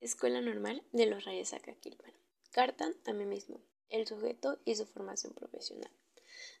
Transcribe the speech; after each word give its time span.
Escuela 0.00 0.40
Normal 0.40 0.82
de 0.92 1.04
los 1.04 1.26
Reyes 1.26 1.52
Acaquilpan. 1.52 2.14
Carta 2.52 2.90
a 3.04 3.12
mí 3.12 3.26
mismo. 3.26 3.60
El 3.90 4.06
sujeto 4.06 4.58
y 4.64 4.74
su 4.74 4.86
formación 4.86 5.34
profesional. 5.34 5.90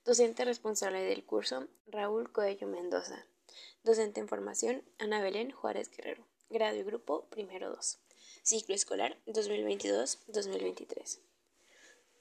Docente 0.04 0.44
responsable 0.44 1.00
del 1.00 1.24
curso, 1.24 1.66
Raúl 1.86 2.30
Coello 2.32 2.66
Mendoza. 2.66 3.24
Docente 3.82 4.20
en 4.20 4.28
formación, 4.28 4.84
Ana 4.98 5.22
Belén 5.22 5.52
Juárez 5.52 5.90
Guerrero. 5.90 6.26
Grado 6.50 6.76
y 6.76 6.82
grupo, 6.82 7.24
primero 7.30 7.70
2. 7.70 7.98
Ciclo 8.42 8.74
escolar 8.74 9.16
2022-2023. 9.26 11.20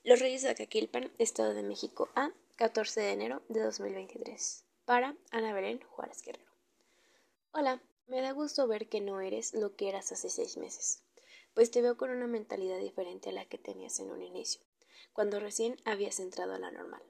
Los 0.06 0.20
Reyes 0.22 0.46
Acaquilpan, 0.46 1.12
Estado 1.18 1.54
de 1.54 1.64
México 1.64 2.08
A, 2.16 2.32
14 2.56 3.02
de 3.02 3.12
enero 3.12 3.42
de 3.50 3.62
2023. 3.62 4.64
Para 4.86 5.18
Ana 5.32 5.52
Belén 5.52 5.82
Juárez 5.82 6.22
Guerrero. 6.22 6.54
Hola, 7.52 7.82
me 8.08 8.22
da 8.22 8.32
gusto 8.32 8.68
ver 8.68 8.88
que 8.88 9.02
no 9.02 9.22
eres 9.22 9.54
lo 9.54 9.76
que 9.76 9.90
eras 9.90 10.12
hace 10.12 10.30
seis 10.30 10.58
meses, 10.58 11.04
pues 11.54 11.72
te 11.72 11.82
veo 11.82 11.98
con 11.98 12.10
una 12.10 12.28
mentalidad 12.28 12.80
diferente 12.80 13.30
a 13.30 13.34
la 13.34 13.46
que 13.46 13.57
tenías 13.57 14.00
en 14.00 14.12
un 14.12 14.21
inicio, 14.21 14.62
cuando 15.14 15.40
recién 15.40 15.78
habías 15.86 16.20
entrado 16.20 16.54
a 16.54 16.60
la 16.60 16.71
normal. 16.71 17.02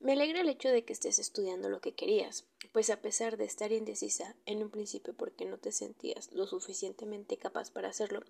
Me 0.00 0.12
alegra 0.12 0.40
el 0.40 0.48
hecho 0.48 0.68
de 0.68 0.84
que 0.84 0.92
estés 0.92 1.18
estudiando 1.18 1.68
lo 1.68 1.80
que 1.80 1.94
querías, 1.94 2.46
pues 2.72 2.90
a 2.90 3.00
pesar 3.00 3.36
de 3.36 3.44
estar 3.44 3.72
indecisa 3.72 4.36
en 4.46 4.62
un 4.62 4.70
principio 4.70 5.14
porque 5.16 5.44
no 5.44 5.58
te 5.58 5.72
sentías 5.72 6.30
lo 6.32 6.46
suficientemente 6.46 7.36
capaz 7.36 7.70
para 7.70 7.88
hacerlo, 7.88 8.22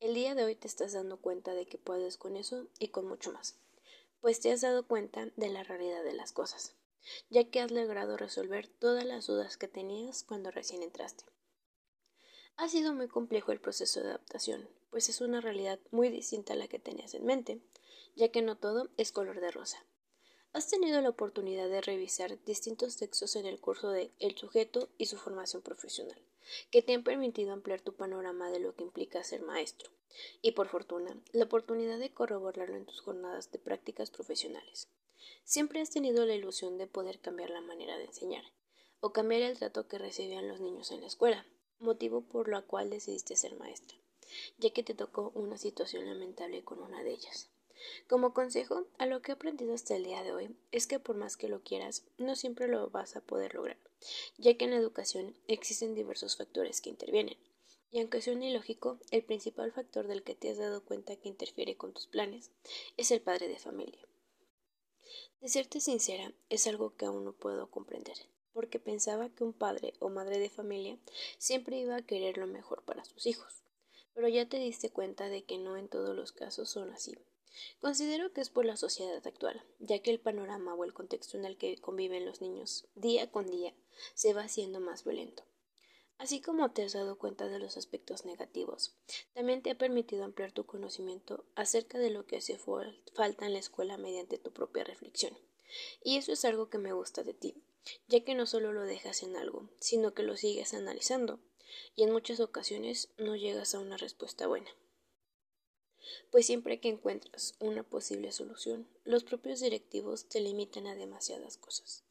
el 0.00 0.14
día 0.14 0.34
de 0.34 0.44
hoy 0.44 0.56
te 0.56 0.66
estás 0.66 0.92
dando 0.92 1.20
cuenta 1.20 1.54
de 1.54 1.66
que 1.66 1.78
puedes 1.78 2.16
con 2.16 2.36
eso 2.36 2.66
y 2.78 2.88
con 2.88 3.06
mucho 3.06 3.32
más, 3.32 3.58
pues 4.20 4.40
te 4.40 4.50
has 4.50 4.60
dado 4.60 4.86
cuenta 4.86 5.30
de 5.36 5.48
la 5.48 5.62
realidad 5.62 6.02
de 6.02 6.14
las 6.14 6.32
cosas 6.32 6.74
ya 7.30 7.44
que 7.50 7.60
has 7.60 7.70
logrado 7.70 8.16
resolver 8.16 8.68
todas 8.68 9.04
las 9.04 9.26
dudas 9.26 9.56
que 9.56 9.68
tenías 9.68 10.22
cuando 10.22 10.50
recién 10.50 10.82
entraste. 10.82 11.24
Ha 12.56 12.68
sido 12.68 12.94
muy 12.94 13.08
complejo 13.08 13.50
el 13.50 13.60
proceso 13.60 14.00
de 14.00 14.10
adaptación, 14.10 14.68
pues 14.90 15.08
es 15.08 15.20
una 15.20 15.40
realidad 15.40 15.80
muy 15.90 16.08
distinta 16.08 16.52
a 16.52 16.56
la 16.56 16.68
que 16.68 16.78
tenías 16.78 17.12
en 17.14 17.24
mente, 17.24 17.60
ya 18.14 18.28
que 18.28 18.42
no 18.42 18.56
todo 18.56 18.90
es 18.96 19.10
color 19.10 19.40
de 19.40 19.50
rosa. 19.50 19.84
Has 20.52 20.68
tenido 20.68 21.00
la 21.00 21.08
oportunidad 21.08 21.68
de 21.68 21.80
revisar 21.80 22.38
distintos 22.44 22.96
textos 22.96 23.34
en 23.34 23.46
el 23.46 23.60
curso 23.60 23.90
de 23.90 24.12
El 24.20 24.36
sujeto 24.36 24.88
y 24.98 25.06
su 25.06 25.16
formación 25.16 25.62
profesional, 25.62 26.16
que 26.70 26.80
te 26.80 26.94
han 26.94 27.02
permitido 27.02 27.52
ampliar 27.52 27.80
tu 27.80 27.92
panorama 27.94 28.48
de 28.50 28.60
lo 28.60 28.76
que 28.76 28.84
implica 28.84 29.24
ser 29.24 29.42
maestro, 29.42 29.90
y 30.40 30.52
por 30.52 30.68
fortuna, 30.68 31.20
la 31.32 31.46
oportunidad 31.46 31.98
de 31.98 32.14
corroborarlo 32.14 32.76
en 32.76 32.86
tus 32.86 33.00
jornadas 33.00 33.50
de 33.50 33.58
prácticas 33.58 34.12
profesionales. 34.12 34.88
Siempre 35.42 35.80
has 35.80 35.90
tenido 35.90 36.24
la 36.24 36.34
ilusión 36.34 36.78
de 36.78 36.86
poder 36.86 37.18
cambiar 37.18 37.50
la 37.50 37.62
manera 37.62 37.98
de 37.98 38.04
enseñar, 38.04 38.44
o 39.00 39.12
cambiar 39.12 39.42
el 39.42 39.58
trato 39.58 39.88
que 39.88 39.98
recibían 39.98 40.46
los 40.46 40.60
niños 40.60 40.92
en 40.92 41.00
la 41.00 41.08
escuela, 41.08 41.44
motivo 41.84 42.22
por 42.22 42.48
lo 42.48 42.66
cual 42.66 42.90
decidiste 42.90 43.36
ser 43.36 43.54
maestra, 43.56 43.96
ya 44.58 44.70
que 44.70 44.82
te 44.82 44.94
tocó 44.94 45.30
una 45.34 45.58
situación 45.58 46.06
lamentable 46.06 46.64
con 46.64 46.82
una 46.82 47.02
de 47.02 47.12
ellas. 47.12 47.50
Como 48.08 48.34
consejo, 48.34 48.86
a 48.98 49.06
lo 49.06 49.20
que 49.22 49.32
he 49.32 49.34
aprendido 49.34 49.74
hasta 49.74 49.96
el 49.96 50.04
día 50.04 50.22
de 50.22 50.32
hoy 50.32 50.56
es 50.72 50.86
que 50.86 50.98
por 50.98 51.16
más 51.16 51.36
que 51.36 51.48
lo 51.48 51.62
quieras, 51.62 52.04
no 52.18 52.34
siempre 52.34 52.68
lo 52.68 52.88
vas 52.90 53.16
a 53.16 53.20
poder 53.20 53.54
lograr, 53.54 53.78
ya 54.38 54.56
que 54.56 54.64
en 54.64 54.70
la 54.70 54.78
educación 54.78 55.36
existen 55.48 55.94
diversos 55.94 56.36
factores 56.36 56.80
que 56.80 56.90
intervienen. 56.90 57.36
Y 57.90 58.00
aunque 58.00 58.22
suene 58.22 58.50
ilógico, 58.50 58.98
el 59.10 59.22
principal 59.22 59.70
factor 59.70 60.08
del 60.08 60.24
que 60.24 60.34
te 60.34 60.50
has 60.50 60.58
dado 60.58 60.84
cuenta 60.84 61.16
que 61.16 61.28
interfiere 61.28 61.76
con 61.76 61.92
tus 61.92 62.06
planes 62.06 62.50
es 62.96 63.10
el 63.10 63.20
padre 63.20 63.48
de 63.48 63.58
familia. 63.58 64.08
De 65.40 65.48
serte 65.48 65.80
sincera, 65.80 66.32
es 66.48 66.66
algo 66.66 66.96
que 66.96 67.04
aún 67.04 67.24
no 67.24 67.34
puedo 67.34 67.70
comprender, 67.70 68.16
porque 68.54 68.78
pensaba 68.78 69.28
que 69.28 69.44
un 69.44 69.52
padre 69.52 69.92
o 69.98 70.08
madre 70.08 70.38
de 70.38 70.48
familia 70.48 70.98
siempre 71.36 71.76
iba 71.76 71.96
a 71.96 72.06
querer 72.06 72.38
lo 72.38 72.46
mejor 72.46 72.84
para 72.84 73.04
sus 73.04 73.26
hijos. 73.26 73.64
Pero 74.14 74.28
ya 74.28 74.48
te 74.48 74.58
diste 74.58 74.90
cuenta 74.90 75.28
de 75.28 75.44
que 75.44 75.58
no 75.58 75.76
en 75.76 75.88
todos 75.88 76.16
los 76.16 76.32
casos 76.32 76.70
son 76.70 76.90
así. 76.90 77.18
Considero 77.80 78.32
que 78.32 78.40
es 78.40 78.50
por 78.50 78.64
la 78.64 78.76
sociedad 78.76 79.24
actual, 79.26 79.62
ya 79.78 80.00
que 80.00 80.10
el 80.10 80.20
panorama 80.20 80.74
o 80.74 80.84
el 80.84 80.94
contexto 80.94 81.36
en 81.36 81.44
el 81.44 81.56
que 81.56 81.76
conviven 81.78 82.24
los 82.24 82.40
niños 82.40 82.88
día 82.94 83.30
con 83.30 83.50
día 83.50 83.74
se 84.14 84.32
va 84.32 84.42
haciendo 84.42 84.80
más 84.80 85.04
violento. 85.04 85.44
Así 86.16 86.40
como 86.40 86.70
te 86.70 86.84
has 86.84 86.92
dado 86.92 87.18
cuenta 87.18 87.48
de 87.48 87.58
los 87.58 87.76
aspectos 87.76 88.24
negativos, 88.24 88.96
también 89.34 89.62
te 89.62 89.70
ha 89.70 89.78
permitido 89.78 90.24
ampliar 90.24 90.52
tu 90.52 90.64
conocimiento 90.64 91.44
acerca 91.56 91.98
de 91.98 92.10
lo 92.10 92.24
que 92.24 92.36
hace 92.36 92.56
falta 92.56 93.46
en 93.46 93.52
la 93.52 93.58
escuela 93.58 93.98
mediante 93.98 94.38
tu 94.38 94.52
propia 94.52 94.84
reflexión. 94.84 95.36
Y 96.02 96.16
eso 96.16 96.32
es 96.32 96.44
algo 96.44 96.70
que 96.70 96.78
me 96.78 96.92
gusta 96.92 97.24
de 97.24 97.34
ti, 97.34 97.64
ya 98.08 98.24
que 98.24 98.34
no 98.34 98.46
solo 98.46 98.72
lo 98.72 98.82
dejas 98.82 99.22
en 99.22 99.36
algo, 99.36 99.70
sino 99.80 100.14
que 100.14 100.22
lo 100.22 100.36
sigues 100.36 100.74
analizando, 100.74 101.40
y 101.96 102.04
en 102.04 102.12
muchas 102.12 102.40
ocasiones 102.40 103.10
no 103.18 103.36
llegas 103.36 103.74
a 103.74 103.80
una 103.80 103.96
respuesta 103.96 104.46
buena. 104.46 104.70
Pues 106.30 106.46
siempre 106.46 106.80
que 106.80 106.88
encuentras 106.88 107.54
una 107.60 107.82
posible 107.82 108.32
solución, 108.32 108.88
los 109.04 109.24
propios 109.24 109.60
directivos 109.60 110.28
te 110.28 110.40
limitan 110.40 110.86
a 110.86 110.94
demasiadas 110.94 111.56
cosas. 111.56 112.04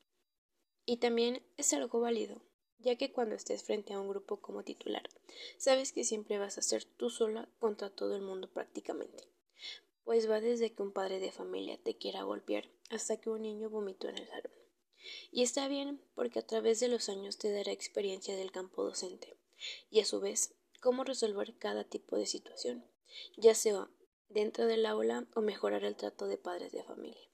Y 0.85 0.97
también 0.97 1.44
es 1.57 1.73
algo 1.73 2.00
válido, 2.00 2.41
ya 2.79 2.97
que 2.97 3.12
cuando 3.12 3.35
estés 3.35 3.63
frente 3.63 3.94
a 3.94 4.00
un 4.00 4.09
grupo 4.09 4.41
como 4.41 4.63
titular, 4.63 5.09
sabes 5.57 5.94
que 5.94 6.03
siempre 6.03 6.38
vas 6.38 6.57
a 6.57 6.62
ser 6.62 6.83
tú 6.85 7.09
sola 7.09 7.47
contra 7.59 7.89
todo 7.89 8.16
el 8.16 8.22
mundo 8.22 8.50
prácticamente. 8.51 9.28
Pues 10.03 10.29
va 10.29 10.41
desde 10.41 10.73
que 10.73 10.83
un 10.83 10.91
padre 10.91 11.19
de 11.19 11.31
familia 11.31 11.78
te 11.81 11.95
quiera 11.95 12.23
golpear 12.23 12.69
hasta 12.89 13.17
que 13.17 13.29
un 13.29 13.44
niño 13.44 13.69
vomitó 13.69 14.09
en 14.09 14.17
el 14.17 14.28
salón. 14.28 14.62
Y 15.31 15.44
está 15.44 15.68
bien 15.68 16.02
porque 16.16 16.40
a 16.40 16.47
través 16.47 16.80
de 16.80 16.88
los 16.88 17.09
años 17.09 17.38
te 17.38 17.52
dará 17.52 17.72
experiencia 17.72 18.36
del 18.36 18.52
campo 18.52 18.84
docente 18.84 19.38
y 19.90 20.00
a 20.00 20.06
su 20.06 20.19
vez 20.19 20.56
cómo 20.81 21.03
resolver 21.03 21.58
cada 21.58 21.84
tipo 21.84 22.18
de 22.18 22.25
situación, 22.25 22.86
ya 23.38 23.56
sea 23.56 23.90
dentro 24.30 24.66
del 24.66 24.86
aula 24.86 25.28
o 25.36 25.42
mejorar 25.42 25.84
el 25.84 25.96
trato 25.96 26.28
de 26.28 26.38
padres 26.38 26.72
de 26.72 26.84
familia. 26.84 27.30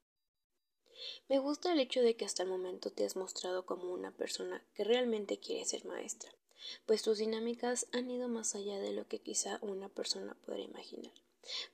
Me 1.29 1.39
gusta 1.39 1.71
el 1.71 1.79
hecho 1.79 2.01
de 2.01 2.15
que 2.15 2.25
hasta 2.25 2.43
el 2.43 2.49
momento 2.49 2.91
te 2.91 3.05
has 3.05 3.15
mostrado 3.15 3.65
como 3.65 3.91
una 3.91 4.11
persona 4.11 4.65
que 4.73 4.83
realmente 4.83 5.39
quiere 5.39 5.65
ser 5.65 5.85
maestra, 5.85 6.29
pues 6.85 7.01
tus 7.01 7.19
dinámicas 7.19 7.87
han 7.93 8.11
ido 8.11 8.27
más 8.27 8.55
allá 8.55 8.79
de 8.79 8.91
lo 8.91 9.07
que 9.07 9.19
quizá 9.19 9.59
una 9.61 9.89
persona 9.89 10.35
podría 10.45 10.65
imaginar, 10.65 11.13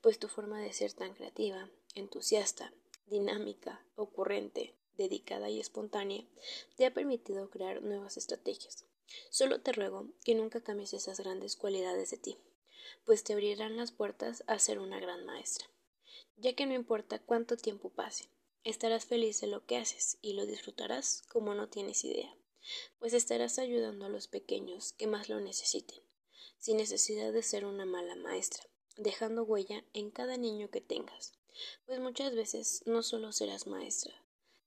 pues 0.01 0.19
tu 0.19 0.27
forma 0.27 0.61
de 0.61 0.73
ser 0.73 0.93
tan 0.93 1.13
creativa, 1.13 1.69
entusiasta, 1.95 2.73
dinámica, 3.07 3.83
ocurrente, 3.95 4.75
dedicada 4.97 5.49
y 5.49 5.59
espontánea 5.59 6.25
te 6.75 6.85
ha 6.85 6.93
permitido 6.93 7.49
crear 7.49 7.81
nuevas 7.81 8.17
estrategias. 8.17 8.85
Solo 9.29 9.61
te 9.61 9.71
ruego 9.71 10.07
que 10.23 10.35
nunca 10.35 10.61
cambies 10.61 10.93
esas 10.93 11.19
grandes 11.19 11.55
cualidades 11.55 12.11
de 12.11 12.17
ti, 12.17 12.37
pues 13.05 13.23
te 13.23 13.33
abrirán 13.33 13.77
las 13.77 13.91
puertas 13.91 14.43
a 14.47 14.59
ser 14.59 14.79
una 14.79 14.99
gran 14.99 15.25
maestra, 15.25 15.67
ya 16.37 16.53
que 16.53 16.65
no 16.65 16.73
importa 16.73 17.19
cuánto 17.19 17.55
tiempo 17.57 17.89
pase, 17.89 18.29
Estarás 18.65 19.05
feliz 19.05 19.41
de 19.41 19.47
lo 19.47 19.63
que 19.67 19.77
haces 19.77 20.17
y 20.23 20.33
lo 20.33 20.47
disfrutarás 20.47 21.21
como 21.29 21.53
no 21.53 21.69
tienes 21.69 22.03
idea, 22.03 22.35
pues 22.97 23.13
estarás 23.13 23.59
ayudando 23.59 24.07
a 24.07 24.09
los 24.09 24.27
pequeños 24.27 24.93
que 24.93 25.05
más 25.05 25.29
lo 25.29 25.39
necesiten, 25.39 26.01
sin 26.57 26.77
necesidad 26.77 27.31
de 27.31 27.43
ser 27.43 27.63
una 27.63 27.85
mala 27.85 28.15
maestra, 28.15 28.67
dejando 28.97 29.43
huella 29.43 29.85
en 29.93 30.09
cada 30.09 30.35
niño 30.37 30.71
que 30.71 30.81
tengas, 30.81 31.33
pues 31.85 31.99
muchas 31.99 32.33
veces 32.33 32.81
no 32.87 33.03
solo 33.03 33.31
serás 33.33 33.67
maestra, 33.67 34.24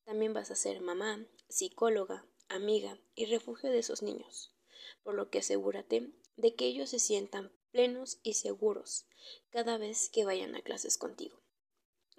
también 0.09 0.33
vas 0.33 0.51
a 0.51 0.57
ser 0.57 0.81
mamá, 0.81 1.27
psicóloga, 1.51 2.25
amiga 2.49 2.99
y 3.15 3.27
refugio 3.27 3.69
de 3.69 3.81
esos 3.81 4.03
niños, 4.03 4.55
por 5.03 5.13
lo 5.13 5.29
que 5.29 5.41
asegúrate 5.41 6.15
de 6.37 6.55
que 6.55 6.65
ellos 6.65 6.89
se 6.89 6.99
sientan 6.99 7.53
plenos 7.73 8.19
y 8.23 8.33
seguros 8.33 9.05
cada 9.51 9.77
vez 9.77 10.09
que 10.09 10.25
vayan 10.25 10.55
a 10.55 10.63
clases 10.63 10.97
contigo 10.97 11.43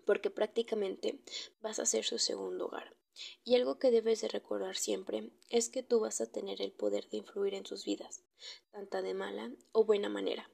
porque 0.06 0.30
prácticamente 0.30 1.20
vas 1.62 1.80
a 1.80 1.86
ser 1.86 2.04
su 2.04 2.20
segundo 2.20 2.66
hogar. 2.66 2.96
Y 3.44 3.56
algo 3.56 3.80
que 3.80 3.92
debes 3.92 4.22
de 4.22 4.28
recordar 4.28 4.76
siempre 4.76 5.32
es 5.50 5.70
que 5.70 5.84
tú 5.84 6.00
vas 6.00 6.22
a 6.22 6.32
tener 6.32 6.62
el 6.62 6.72
poder 6.72 7.08
de 7.10 7.18
influir 7.18 7.54
en 7.54 7.66
sus 7.68 7.86
vidas, 7.86 8.24
tanto 8.72 9.02
de 9.02 9.14
mala 9.14 9.52
o 9.72 9.84
buena 9.84 10.10
manera. 10.10 10.50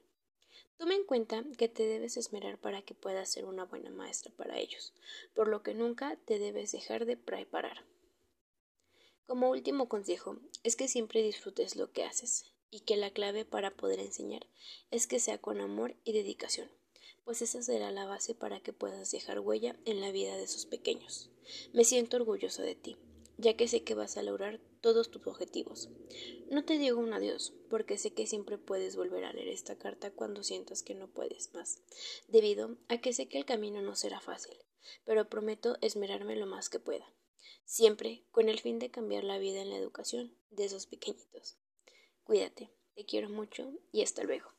Toma 0.76 0.94
en 0.94 1.04
cuenta 1.04 1.44
que 1.56 1.68
te 1.68 1.86
debes 1.86 2.16
esmerar 2.16 2.58
para 2.58 2.82
que 2.82 2.94
puedas 2.94 3.30
ser 3.30 3.44
una 3.44 3.64
buena 3.64 3.90
maestra 3.90 4.32
para 4.36 4.58
ellos, 4.58 4.92
por 5.34 5.48
lo 5.48 5.62
que 5.62 5.74
nunca 5.74 6.16
te 6.24 6.38
debes 6.38 6.72
dejar 6.72 7.06
de 7.06 7.16
preparar. 7.16 7.84
Como 9.26 9.50
último 9.50 9.88
consejo, 9.88 10.38
es 10.62 10.76
que 10.76 10.88
siempre 10.88 11.22
disfrutes 11.22 11.76
lo 11.76 11.92
que 11.92 12.04
haces, 12.04 12.52
y 12.70 12.80
que 12.80 12.96
la 12.96 13.10
clave 13.10 13.44
para 13.44 13.70
poder 13.70 14.00
enseñar 14.00 14.46
es 14.90 15.06
que 15.06 15.20
sea 15.20 15.38
con 15.38 15.60
amor 15.60 15.96
y 16.04 16.12
dedicación 16.12 16.68
pues 17.26 17.42
esa 17.42 17.60
será 17.60 17.90
la 17.90 18.06
base 18.06 18.36
para 18.36 18.60
que 18.60 18.72
puedas 18.72 19.10
dejar 19.10 19.40
huella 19.40 19.74
en 19.84 20.00
la 20.00 20.12
vida 20.12 20.36
de 20.36 20.46
sus 20.46 20.64
pequeños. 20.64 21.28
Me 21.72 21.82
siento 21.82 22.18
orgulloso 22.18 22.62
de 22.62 22.76
ti, 22.76 22.96
ya 23.38 23.54
que 23.54 23.68
sé 23.68 23.82
que 23.82 23.94
vas 23.94 24.16
a 24.16 24.22
lograr 24.22 24.60
todos 24.80 25.10
tus 25.10 25.26
objetivos. 25.26 25.90
No 26.48 26.64
te 26.64 26.78
digo 26.78 27.00
un 27.00 27.12
adiós, 27.12 27.52
porque 27.68 27.98
sé 27.98 28.12
que 28.12 28.26
siempre 28.26 28.58
puedes 28.58 28.96
volver 28.96 29.24
a 29.24 29.32
leer 29.32 29.48
esta 29.48 29.76
carta 29.76 30.10
cuando 30.10 30.42
sientas 30.42 30.82
que 30.82 30.94
no 30.94 31.08
puedes 31.08 31.52
más, 31.54 31.82
debido 32.28 32.76
a 32.88 32.98
que 32.98 33.12
sé 33.12 33.28
que 33.28 33.38
el 33.38 33.44
camino 33.44 33.82
no 33.82 33.94
será 33.96 34.20
fácil, 34.20 34.56
pero 35.04 35.28
prometo 35.28 35.76
esmerarme 35.80 36.36
lo 36.36 36.46
más 36.46 36.68
que 36.68 36.80
pueda, 36.80 37.12
siempre 37.64 38.24
con 38.30 38.48
el 38.48 38.60
fin 38.60 38.78
de 38.78 38.90
cambiar 38.90 39.24
la 39.24 39.38
vida 39.38 39.60
en 39.60 39.70
la 39.70 39.76
educación 39.76 40.34
de 40.50 40.64
esos 40.64 40.86
pequeñitos. 40.86 41.58
Cuídate, 42.24 42.70
te 42.94 43.04
quiero 43.04 43.28
mucho 43.28 43.72
y 43.92 44.02
hasta 44.02 44.22
luego. 44.24 44.55